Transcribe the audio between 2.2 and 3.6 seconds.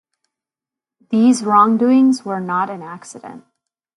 were not an accident.